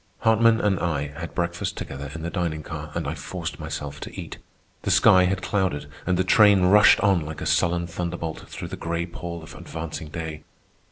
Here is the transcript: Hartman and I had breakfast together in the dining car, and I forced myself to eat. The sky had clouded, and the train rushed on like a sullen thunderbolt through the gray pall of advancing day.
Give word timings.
Hartman 0.21 0.59
and 0.59 0.79
I 0.79 1.09
had 1.09 1.35
breakfast 1.35 1.77
together 1.77 2.09
in 2.15 2.23
the 2.23 2.31
dining 2.31 2.63
car, 2.63 2.89
and 2.95 3.07
I 3.07 3.13
forced 3.13 3.59
myself 3.59 3.99
to 3.99 4.19
eat. 4.19 4.37
The 4.81 4.89
sky 4.89 5.25
had 5.25 5.43
clouded, 5.43 5.85
and 6.07 6.17
the 6.17 6.23
train 6.23 6.63
rushed 6.63 6.99
on 7.01 7.21
like 7.23 7.39
a 7.39 7.45
sullen 7.45 7.85
thunderbolt 7.85 8.49
through 8.49 8.69
the 8.69 8.75
gray 8.77 9.05
pall 9.05 9.43
of 9.43 9.53
advancing 9.53 10.07
day. 10.07 10.41